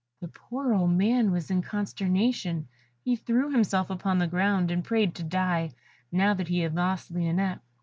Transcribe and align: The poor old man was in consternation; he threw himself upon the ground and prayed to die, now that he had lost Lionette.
The 0.19 0.29
poor 0.29 0.73
old 0.73 0.89
man 0.89 1.29
was 1.29 1.51
in 1.51 1.61
consternation; 1.61 2.67
he 3.05 3.15
threw 3.15 3.51
himself 3.51 3.91
upon 3.91 4.17
the 4.17 4.25
ground 4.25 4.71
and 4.71 4.83
prayed 4.83 5.13
to 5.13 5.23
die, 5.23 5.73
now 6.11 6.33
that 6.33 6.47
he 6.47 6.61
had 6.61 6.73
lost 6.73 7.13
Lionette. 7.13 7.59